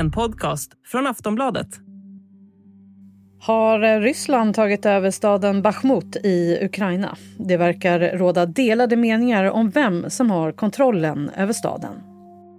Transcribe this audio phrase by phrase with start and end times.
[0.00, 1.68] en podcast från Aftonbladet.
[3.40, 7.16] Har Ryssland tagit över staden Bachmut i Ukraina?
[7.38, 11.92] Det verkar råda delade meningar om vem som har kontrollen över staden.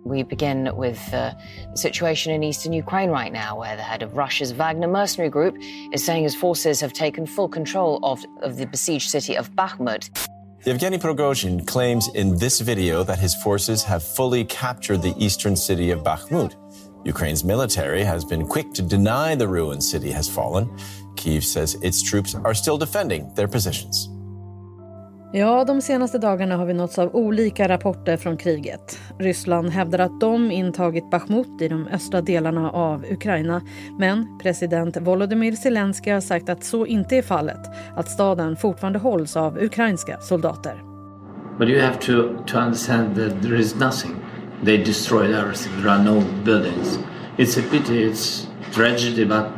[0.05, 1.31] We begin with the
[1.75, 5.55] situation in eastern Ukraine right now, where the head of Russia's Wagner mercenary group
[5.95, 10.09] is saying his forces have taken full control of, of the besieged city of Bakhmut.
[10.67, 15.93] Yevgeny Prigozhin claims in this video that his forces have fully captured the eastern city
[15.93, 16.60] of Bakhmut.
[17.05, 20.67] Ukraine's military has been quick to deny the ruined city has fallen.
[21.15, 24.09] Kiev says its troops are still defending their positions.
[25.33, 28.99] Ja, de senaste dagarna har vi nåtts av olika rapporter från kriget.
[29.19, 33.61] Ryssland hävdar att de intagit Bachmut i de östra delarna av Ukraina.
[33.99, 37.61] Men president Volodymyr Zelensky har sagt att så inte är fallet.
[37.95, 40.83] Att staden fortfarande hålls av ukrainska soldater.
[41.59, 44.15] But you have to, to understand that there is nothing.
[44.63, 45.81] They destroyed everything.
[45.81, 46.99] There are no buildings.
[47.37, 49.51] It's a pity, it's tragedy, but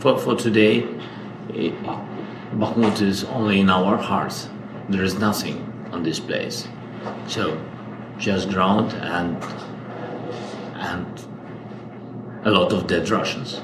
[0.00, 0.78] for, for today,
[1.50, 1.74] it,
[2.54, 4.48] Bakhmut is only in our hearts.
[4.88, 6.66] There is nothing on this place.
[7.26, 7.60] So,
[8.18, 9.42] just ground and
[10.74, 11.26] and
[12.44, 13.60] a lot of dead Russians.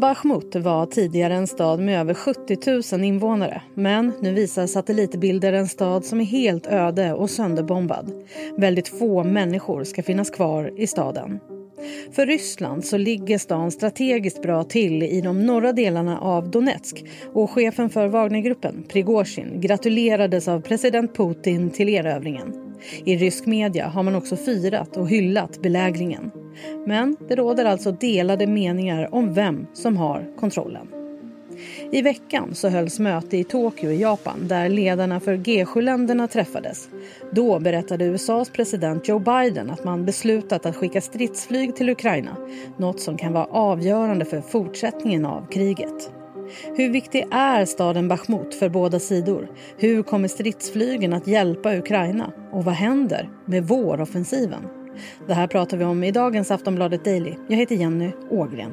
[0.00, 3.62] Bachmut var tidigare en stad med över 70 000 invånare.
[3.74, 8.12] Men nu visar satellitbilder en stad som är helt öde och sönderbombad.
[8.56, 11.40] Väldigt få människor ska finnas kvar i staden.
[12.12, 17.50] För Ryssland så ligger stan strategiskt bra till i de norra delarna av Donetsk och
[17.50, 22.69] chefen för Wagnergruppen, Prigozjin, gratulerades av president Putin till erövringen.
[23.04, 26.30] I rysk media har man också firat och hyllat belägringen.
[26.86, 30.88] Men det råder alltså delade meningar om vem som har kontrollen.
[31.92, 36.88] I veckan så hölls möte i Tokyo i Japan där ledarna för G7-länderna träffades.
[37.32, 42.36] Då berättade USAs president Joe Biden att man beslutat att skicka stridsflyg till Ukraina.
[42.76, 46.19] Något som kan vara avgörande för fortsättningen av kriget.
[46.76, 49.48] Hur viktig är staden Bachmut för båda sidor?
[49.76, 52.32] Hur kommer stridsflygen att hjälpa Ukraina?
[52.52, 54.62] Och vad händer med våroffensiven?
[55.26, 57.34] Det här pratar vi om i dagens Aftonbladet Daily.
[57.48, 58.72] Jag heter Jenny Ågren.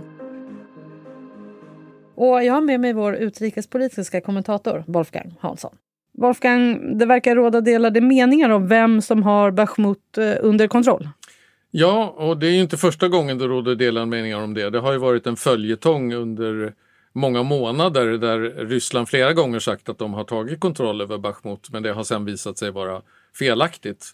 [2.16, 5.76] Och jag har med mig vår utrikespolitiska kommentator Wolfgang Hansson.
[6.18, 11.10] Wolfgang, det verkar råda delade meningar om vem som har Bachmut eh, under kontroll.
[11.72, 14.70] Ja, och det är ju inte första gången det råder delade meningar om det.
[14.70, 16.74] Det har ju varit en följetong under
[17.18, 21.84] många månader där Ryssland flera gånger sagt att de har tagit kontroll över Bachmut men
[21.84, 23.02] det har sen visat sig vara
[23.40, 24.06] felaktigt.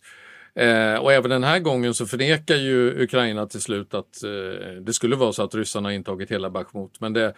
[0.56, 4.94] Eh, och även den här gången så förnekar ju Ukraina till slut att eh, det
[4.94, 7.00] skulle vara så att ryssarna intagit hela Bachmut.
[7.00, 7.34] Men det,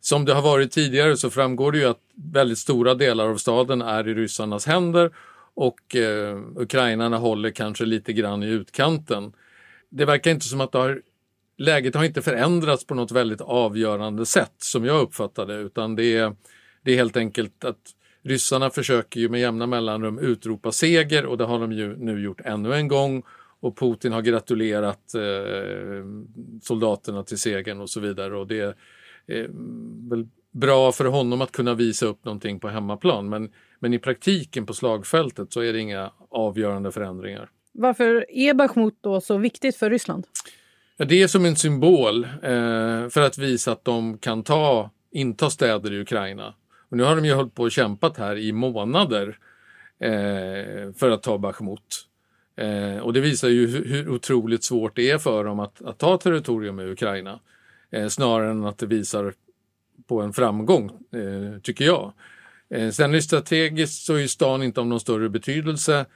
[0.00, 2.00] som det har varit tidigare så framgår det ju att
[2.32, 5.10] väldigt stora delar av staden är i ryssarnas händer
[5.54, 9.32] och eh, ukrainarna håller kanske lite grann i utkanten.
[9.90, 11.00] Det verkar inte som att det har,
[11.56, 16.16] läget har inte förändrats på något väldigt avgörande sätt som jag uppfattar det utan det
[16.16, 16.36] är,
[16.82, 17.78] det är helt enkelt att
[18.22, 22.40] ryssarna försöker ju med jämna mellanrum utropa seger och det har de ju nu gjort
[22.44, 23.22] ännu en gång
[23.60, 26.04] och Putin har gratulerat eh,
[26.62, 28.74] soldaterna till segern och så vidare och det är
[29.26, 29.46] eh,
[30.10, 34.66] väl bra för honom att kunna visa upp någonting på hemmaplan men, men i praktiken
[34.66, 37.50] på slagfältet så är det inga avgörande förändringar.
[37.72, 40.26] Varför är Bachmut då så viktigt för Ryssland?
[40.96, 45.50] Ja, det är som en symbol eh, för att visa att de kan ta, inta
[45.50, 46.54] städer i Ukraina.
[46.88, 49.38] Och nu har de ju hållit på och kämpat här i månader
[49.98, 52.06] eh, för att ta Bachmut.
[52.56, 55.98] Eh, och det visar ju hur, hur, otroligt svårt det är för dem att, att
[55.98, 57.40] ta territorium i Ukraina.
[57.90, 59.34] Eh, snarare än att det visar
[60.06, 62.12] på en framgång, eh, tycker jag.
[62.70, 66.06] Eh, sen är strategiskt så är stan inte av någon större betydelse.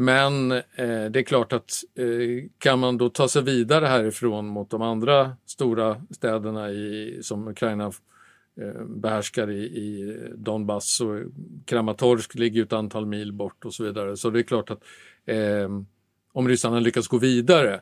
[0.00, 4.70] Men eh, det är klart att eh, kan man då ta sig vidare härifrån mot
[4.70, 7.92] de andra stora städerna i, som Ukraina
[8.60, 11.18] eh, behärskar i, i Donbass och
[11.64, 14.16] Kramatorsk ligger ett antal mil bort och så vidare.
[14.16, 14.82] Så det är klart att
[15.26, 15.68] eh,
[16.32, 17.80] om ryssarna lyckas gå vidare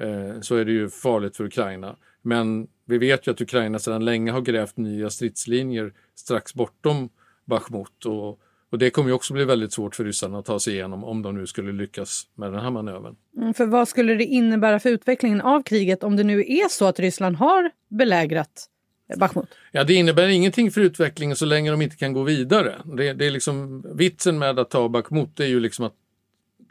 [0.00, 1.96] eh, så är det ju farligt för Ukraina.
[2.22, 7.08] Men vi vet ju att Ukraina sedan länge har grävt nya stridslinjer strax bortom
[7.44, 10.72] Bachmut och och det kommer ju också bli väldigt svårt för ryssarna att ta sig
[10.72, 13.16] igenom om de nu skulle lyckas med den här manövern.
[13.36, 16.86] Mm, för vad skulle det innebära för utvecklingen av kriget om det nu är så
[16.86, 18.68] att Ryssland har belägrat
[19.16, 19.54] Bachmut?
[19.72, 22.74] Ja, det innebär ingenting för utvecklingen så länge de inte kan gå vidare.
[22.84, 25.94] Det, det är liksom vitsen med att ta Bachmut är ju liksom att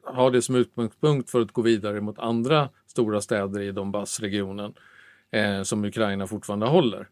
[0.04, 4.74] ha det som utgångspunkt för att gå vidare mot andra stora städer i Donbassregionen
[5.32, 7.08] eh, som Ukraina fortfarande håller.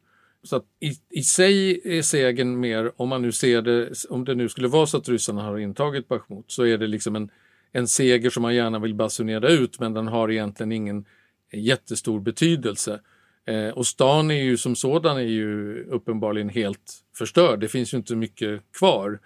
[0.46, 4.36] Så att i, i sig är segern mer, om man nu ser det, om det
[4.36, 7.30] nu skulle vara så att ryssarna har intagit Bachmut, så är det liksom en,
[7.72, 11.06] en seger som man gärna vill basunera ut, men den har egentligen ingen
[11.54, 13.00] jättestor betydelse.
[13.46, 17.60] Eh, och stan är ju som sådan är ju uppenbarligen helt förstörd.
[17.60, 19.20] Det finns ju inte mycket kvar.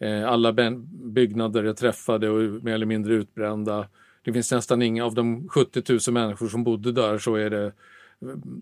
[0.00, 0.52] Eh, alla
[0.88, 3.88] byggnader är träffade och mer eller mindre utbrända.
[4.24, 7.72] Det finns nästan inga av de 70 000 människor som bodde där så är det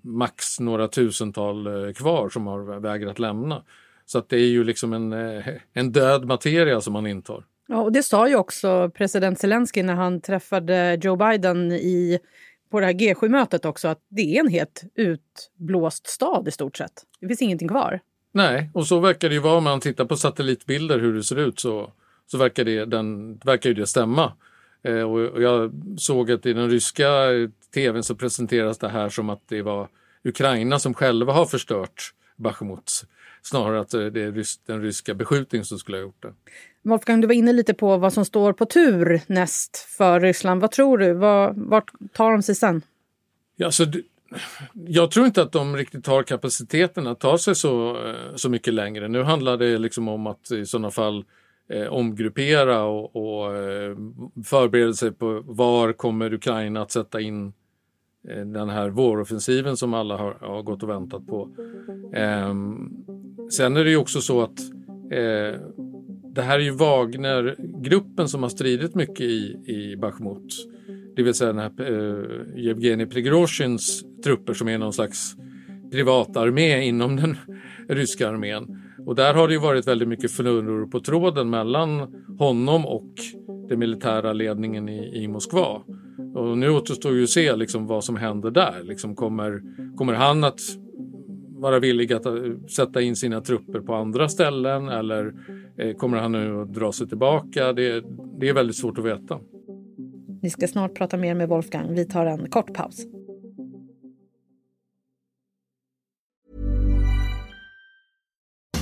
[0.03, 3.63] max några tusental eh, kvar som har vägrat lämna.
[4.07, 7.45] Så att det är ju liksom en, eh, en död materia som man intar.
[7.69, 12.19] Ja, och det sa ju också president Zelensky när han träffade Joe Biden i,
[12.71, 16.93] på det här G7-mötet också, att det är en helt utblåst stad i stort sett.
[17.21, 18.01] Det finns ingenting kvar.
[18.33, 21.39] Nej, och så verkar det ju vara om man tittar på satellitbilder hur det ser
[21.39, 21.93] ut så,
[22.27, 24.33] så verkar, det, den, verkar ju det stämma.
[24.83, 27.09] Eh, och jag såg att i den ryska
[27.75, 29.89] tvn så presenteras det här som att det var
[30.25, 33.05] Ukraina som själva har förstört Bachmut.
[33.43, 36.33] Snarare att det är den ryska beskjutningen som skulle ha gjort det.
[36.83, 40.61] Wolfgang, du var inne lite på vad som står på tur näst för Ryssland.
[40.61, 41.13] Vad tror du?
[41.13, 42.83] Var, vart tar de sig sen?
[43.57, 43.87] Ja, så
[44.75, 48.75] jag tror inte att de riktigt har kapaciteten att ta sig så, eh, så mycket
[48.75, 49.09] längre.
[49.09, 51.25] Nu handlar det liksom om att i sådana fall
[51.71, 53.97] eh, omgruppera och, och eh,
[54.45, 57.53] förbereda sig på var kommer Ukraina att sätta in
[58.29, 61.49] eh, den här våroffensiven som alla har, har gått och väntat på.
[62.15, 62.55] Eh,
[63.51, 64.61] sen är det ju också så att
[65.11, 65.61] eh,
[66.35, 70.69] det här är ju Wagnergruppen som har stridit mycket i, i Bachmut.
[71.17, 75.37] Det vill säga den här eh, Yevgenij Prigozjins trupper som är någon slags
[75.91, 77.37] privatarmé inom den
[77.89, 78.82] ryska armén.
[79.07, 83.11] Och där har det ju varit väldigt mycket förloror på tråden mellan honom och
[83.69, 85.83] den militära ledningen i, i Moskva.
[86.35, 88.83] Och nu återstår ju att se liksom vad som händer där.
[88.83, 89.63] Liksom kommer,
[89.97, 90.61] kommer han att
[91.63, 92.35] vara villig att eh,
[92.77, 95.33] sätta in sina trupper på andra ställen eller
[95.79, 97.73] eh, kommer han nu att dra sig tillbaka?
[97.73, 98.05] Det,
[98.41, 99.39] det är väldigt svårt att veta.
[100.43, 101.95] Vi ska snart prata mer med Wolfgang.
[101.95, 103.07] Vi tar en kort paus.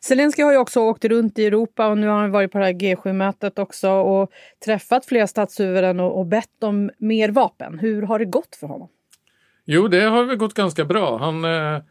[0.00, 2.64] Zelensky har ju också åkt runt i Europa och nu har han varit på det
[2.64, 4.30] här G7-mötet också och
[4.64, 7.78] träffat flera statshuvuden och, och bett om mer vapen.
[7.78, 8.88] Hur har det gått för honom?
[9.64, 11.18] Jo, det har väl gått ganska bra.
[11.18, 11.82] Han, eh,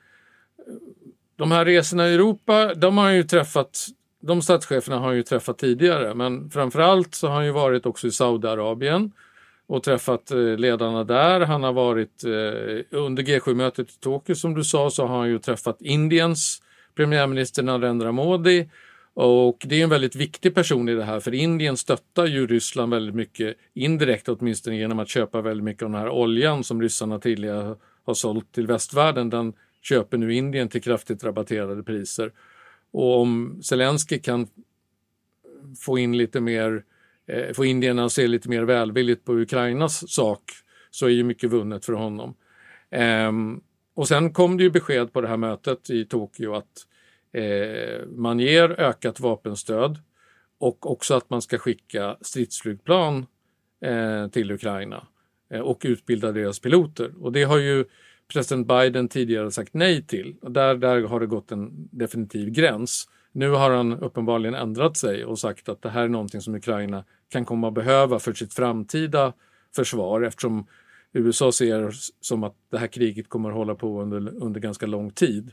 [1.36, 3.88] de här resorna i Europa, de har ju träffat
[4.25, 8.07] de statscheferna har han ju träffat tidigare men framförallt så har han ju varit också
[8.07, 9.12] i Saudiarabien
[9.68, 11.42] och träffat eh, ledarna där.
[11.42, 15.40] Han har varit eh, under G7-mötet i Tokyo som du sa så har han ju
[15.40, 16.62] träffat Indiens
[16.95, 18.69] premiärminister Narendra Modi
[19.13, 22.94] och det är en väldigt viktig person i det här för Indien stöttar ju Ryssland
[22.94, 27.19] väldigt mycket indirekt åtminstone genom att köpa väldigt mycket av den här oljan som ryssarna
[27.19, 29.30] tidigare har sålt till västvärlden.
[29.30, 32.31] Den köper nu Indien till kraftigt rabatterade priser.
[32.92, 34.47] Och om Zelensky kan
[35.80, 36.83] få in lite mer,
[37.28, 40.42] eh, få indierna att se lite mer välvilligt på Ukrainas sak
[40.92, 42.35] så är ju mycket vunnet för honom.
[42.92, 43.61] Um,
[43.95, 46.87] och sen kom det ju besked på det här mötet i Tokyo att
[47.33, 49.99] eh, man ger ökat vapenstöd
[50.59, 53.25] och också att man ska skicka stridsflygplan
[53.81, 55.07] eh, till Ukraina
[55.49, 57.11] eh, och utbilda deras piloter.
[57.21, 57.85] Och det har ju
[58.33, 60.35] president Biden tidigare sagt nej till.
[60.42, 63.09] Där, där har det gått en definitiv gräns.
[63.31, 67.04] Nu har han uppenbarligen ändrat sig och sagt att det här är någonting som Ukraina
[67.30, 69.33] kan komma att behöva för sitt framtida
[69.75, 70.68] försvar eftersom
[71.19, 71.92] USA ser
[72.22, 75.52] som att det här kriget kommer att hålla på under, under ganska lång tid.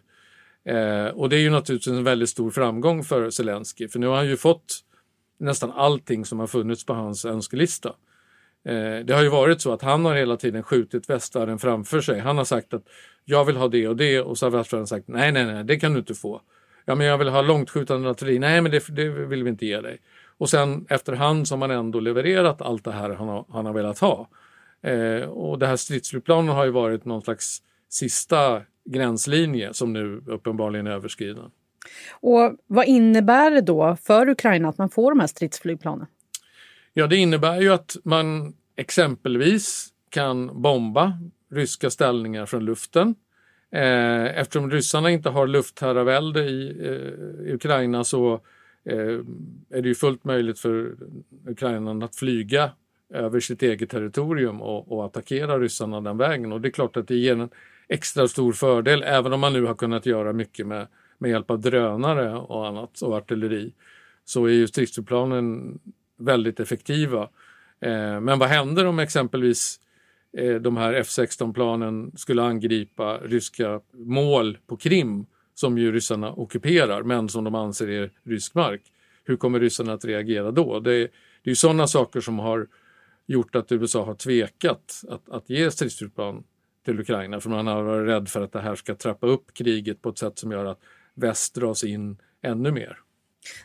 [0.65, 4.17] Eh, och det är ju naturligtvis en väldigt stor framgång för Zelensky för nu har
[4.17, 4.81] han ju fått
[5.39, 7.89] nästan allting som har funnits på hans önskelista.
[8.65, 12.21] Eh, det har ju varit så att han har hela tiden skjutit västvärlden framför sig.
[12.21, 12.83] Han har sagt att
[13.25, 15.77] jag vill ha det och det och så har västvärlden sagt nej, nej, nej, det
[15.77, 16.41] kan du inte få.
[16.85, 18.39] Ja, men jag vill ha långtskjutande artilleri.
[18.39, 20.01] Nej, men det, det, vill vi inte ge dig.
[20.39, 23.73] Och sen efterhand så har man ändå levererat allt det här han har, han har
[23.73, 24.29] velat ha.
[24.83, 30.87] Eh, och det här stridsflygplanen har ju varit någon slags sista gränslinje som nu uppenbarligen
[30.87, 31.51] är överskriden.
[32.11, 36.07] Och vad innebär det då för Ukraina att man får de här stridsflygplanen?
[36.93, 41.13] Ja, det innebär ju att man exempelvis kan bomba
[41.51, 43.15] ryska ställningar från luften.
[43.73, 48.33] Eh, eftersom ryssarna inte har luftherravälde i, eh, Ukraina så
[48.85, 49.21] eh,
[49.71, 50.97] är det ju fullt möjligt för
[51.47, 52.71] Ukraina att flyga
[53.13, 56.53] över sitt eget territorium och, och attackera ryssarna den vägen.
[56.53, 57.49] Och det är klart att det ger en
[57.89, 60.87] extra stor fördel, även om man nu har kunnat göra mycket med,
[61.19, 63.73] med hjälp av drönare och annat och artilleri,
[64.25, 65.79] så är ju stridsflygplanen
[66.19, 67.23] väldigt effektiva.
[67.81, 69.81] Eh, men vad händer om exempelvis
[70.39, 77.29] eh, de här F16-planen skulle angripa ryska mål på Krim som ju ryssarna ockuperar men
[77.29, 78.83] som de anser är rysk mark.
[79.25, 80.81] Hur kommer ryssarna att reagera då?
[80.81, 81.03] Det, det
[81.45, 82.67] är ju sådana saker som har
[83.27, 86.45] gjort att USA har tvekat att, att ge stridsflygplan
[86.85, 90.03] till Ukraina för man har varit rädd för att det här ska trappa upp kriget
[90.03, 90.81] på ett sätt som gör att
[91.15, 92.99] väst dras in ännu mer.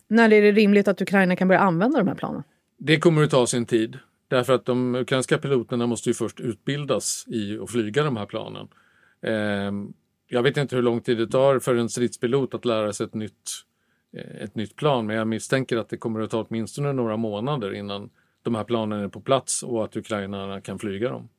[0.08, 2.44] När är det rimligt att Ukraina kan börja använda de här planen?
[2.78, 3.98] Det kommer att ta sin tid
[4.28, 8.68] därför att de ukrainska piloterna måste ju först utbildas i att flyga de här planen.
[9.22, 9.72] Eh,
[10.28, 13.14] jag vet inte hur lång tid det tar för en stridspilot att lära sig ett
[13.14, 13.52] nytt,
[14.14, 17.74] eh, ett nytt plan men jag misstänker att det kommer att ta åtminstone några månader
[17.74, 18.10] innan
[18.44, 21.30] de här planen är på plats och att ukrainarna kan flyga dem.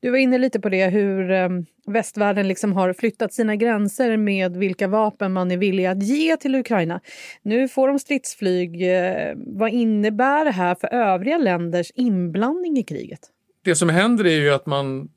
[0.00, 1.48] Du var inne lite på det, hur eh,
[1.86, 6.54] västvärlden liksom har flyttat sina gränser med vilka vapen man är villig att ge till
[6.54, 7.00] Ukraina.
[7.42, 8.96] Nu får de stridsflyg.
[8.96, 13.20] Eh, vad innebär det här för övriga länders inblandning i kriget?
[13.62, 15.08] Det som händer är ju att man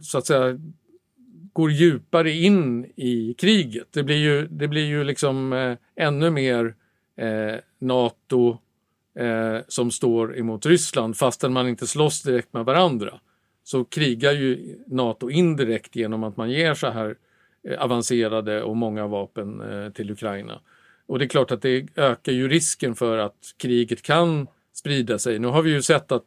[0.00, 0.58] så att säga
[1.52, 3.88] går djupare in i kriget.
[3.90, 6.74] Det blir ju, det blir ju liksom eh, ännu mer
[7.16, 8.58] eh, Nato
[9.14, 13.20] eh, som står emot Ryssland fastän man inte slåss direkt med varandra
[13.64, 17.16] så krigar ju Nato indirekt genom att man ger så här
[17.68, 20.60] eh, avancerade och många vapen eh, till Ukraina.
[21.06, 25.38] Och det är klart att det ökar ju risken för att kriget kan sprida sig.
[25.38, 26.24] Nu har vi ju sett att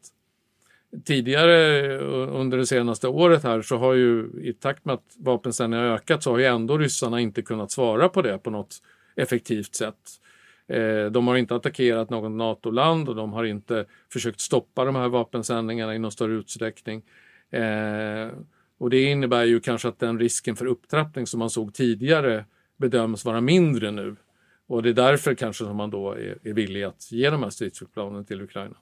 [1.05, 5.93] tidigare eh, under det senaste året här så har ju i takt med att vapensändningarna
[5.93, 8.81] ökat så har ju ändå ryssarna inte kunnat svara på det på något
[9.15, 9.95] effektivt sätt.
[11.11, 15.95] De har inte attackerat något NATO-land och de har inte försökt stoppa de här vapensändningarna
[15.95, 17.01] i någon större utsträckning.
[17.51, 18.29] Eh,
[18.77, 22.45] och det innebär ju kanske att den risken för upptrappning som man såg tidigare
[22.77, 24.15] bedöms vara mindre nu.
[24.67, 27.49] Och det är därför kanske som man då är, är villig att ge de här
[27.49, 28.75] stridsflygplanen till Ukraina.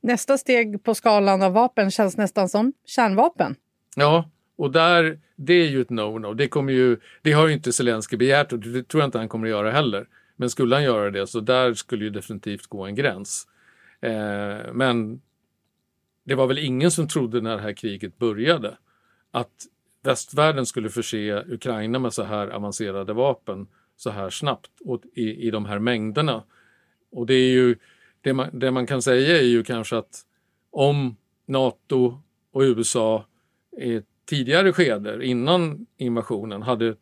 [0.00, 3.56] Nästa steg på skalan av vapen känns nästan som kärnvapen.
[3.96, 6.34] Ja, och där, det är ju ett no-no.
[6.34, 9.28] Det, kommer ju, det har ju inte Zelensky begärt och det tror jag inte han
[9.28, 10.06] kommer att göra heller.
[10.36, 13.48] Men skulle han göra det så där skulle ju definitivt gå en gräns.
[14.00, 15.20] Eh, men
[16.24, 18.76] det var väl ingen som trodde när det här kriget började
[19.30, 19.66] att
[20.02, 23.66] västvärlden skulle förse Ukraina med så här avancerade vapen
[23.96, 26.42] så här snabbt och i, i de här mängderna.
[27.10, 27.76] Och det är ju
[28.20, 30.22] det man, det man kan säga är ju kanske att
[30.70, 31.16] om
[31.46, 33.26] Nato och USA
[33.80, 36.96] i tidigare skeder innan invasionen hade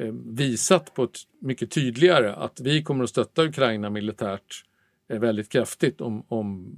[0.00, 4.64] Eh, visat på ett mycket tydligare att vi kommer att stötta Ukraina militärt
[5.08, 6.76] eh, väldigt kraftigt om, om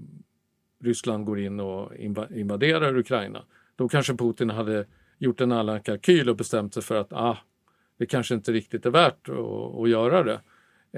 [0.85, 1.97] Ryssland går in och
[2.31, 3.45] invaderar Ukraina.
[3.77, 4.85] Då kanske Putin hade
[5.19, 7.39] gjort en annan kalkyl och bestämt sig för att ah,
[7.99, 10.41] det kanske inte riktigt är värt att, att göra det.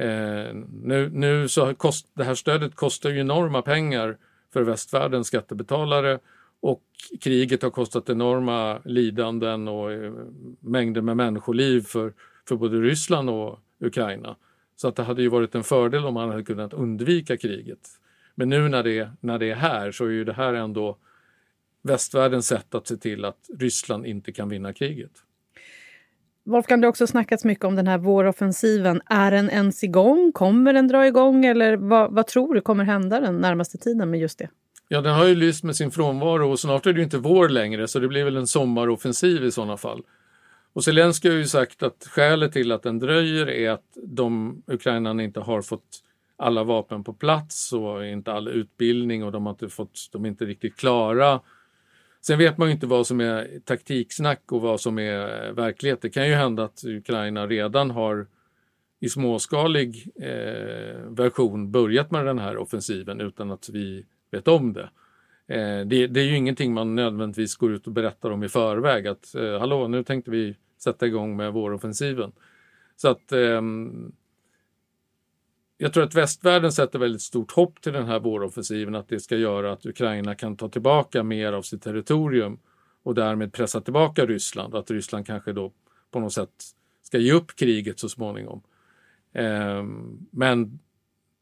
[0.04, 4.16] Eh, nu, nu så kost, det här stödet kostar ju enorma pengar
[4.52, 6.18] för västvärldens skattebetalare
[6.60, 6.82] och
[7.20, 10.12] kriget har kostat enorma lidanden och eh,
[10.60, 12.12] mängder med människoliv för,
[12.48, 14.36] för både Ryssland och Ukraina.
[14.76, 17.88] Så att det hade ju varit en fördel om man hade kunnat undvika kriget.
[18.34, 20.96] Men nu när det, när det är här så är ju det här ändå
[21.82, 25.10] västvärldens sätt att se till att Ryssland inte kan vinna kriget.
[26.44, 29.00] Wolfgang, det har också snackats mycket om den här våroffensiven.
[29.06, 30.32] Är den ens igång?
[30.32, 31.44] Kommer den dra igång?
[31.44, 34.48] Eller vad, vad tror du kommer hända den närmaste tiden med just det?
[34.90, 37.48] Ja, den har ju lyst med sin frånvaro och snart är det ju inte vår
[37.48, 40.02] längre så det blir väl en sommaroffensiv i sådana fall.
[40.72, 45.22] Och Zelenskyj har ju sagt att skälet till att den dröjer är att de ukrainarna
[45.22, 46.02] inte har fått
[46.36, 50.28] alla vapen på plats och inte all utbildning och de har inte fått, de är
[50.28, 51.40] inte riktigt klara.
[52.20, 56.02] Sen vet man ju inte vad som är taktiksnack och vad som är verklighet.
[56.02, 58.26] Det kan ju hända att Ukraina redan har
[59.00, 64.90] i småskalig eh, version börjat med den här offensiven utan att vi vet om det.
[65.46, 66.06] Eh, det.
[66.06, 66.20] det.
[66.20, 69.88] är ju ingenting man nödvändigtvis går ut och berättar om i förväg att eh, hallå,
[69.88, 72.32] nu tänkte vi sätta igång med våroffensiven.
[72.96, 73.62] Så att eh,
[75.78, 79.36] jag tror att västvärlden sätter väldigt stort hopp till den här våroffensiven, att det ska
[79.36, 82.58] göra att Ukraina kan ta tillbaka mer av sitt territorium
[83.02, 85.72] och därmed pressa tillbaka Ryssland och att Ryssland kanske då
[86.10, 86.50] på något sätt
[87.02, 88.62] ska ge upp kriget så småningom.
[89.32, 90.78] Ehm, men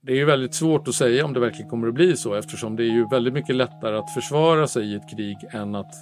[0.07, 2.77] det är ju väldigt svårt att säga om det verkligen kommer att bli så eftersom
[2.77, 5.95] det är ju väldigt mycket lättare att försvara sig i ett krig än att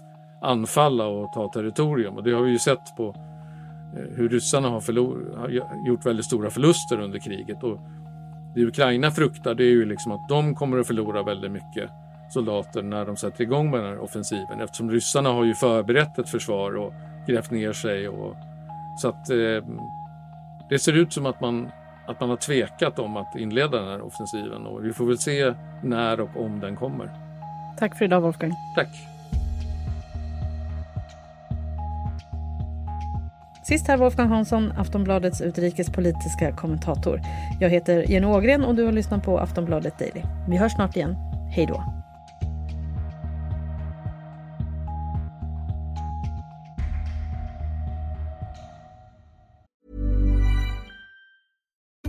[0.43, 2.17] anfalla och ta territorium.
[2.17, 3.15] Och det har vi ju sett på
[3.97, 5.49] eh, hur ryssarna har, har
[5.89, 7.63] gjort väldigt stora förluster under kriget.
[7.63, 7.81] Och
[8.55, 11.91] Det Ukraina fruktar det är ju liksom att de kommer att förlora väldigt mycket
[12.31, 16.29] soldater när de sätter igång med den här offensiven eftersom ryssarna har ju förberett ett
[16.29, 16.93] försvar och
[17.27, 18.09] grävt ner sig.
[18.09, 18.37] Och,
[18.99, 19.65] så att eh,
[20.69, 21.71] det ser ut som att man,
[22.07, 25.55] att man har tvekat om att inleda den här offensiven och vi får väl se
[25.83, 27.11] när och om den kommer.
[27.79, 28.53] Tack för idag Wolfgang.
[28.77, 28.89] Tack.
[33.65, 37.21] Sist här Wolfgang Hansson, Aftonbladets utrikespolitiska kommentator.
[37.61, 40.23] Jag heter Jenny Ågren och du har lyssnat på Aftonbladet Daily.
[40.49, 41.17] Vi hörs snart igen.
[41.51, 42.04] Hej då!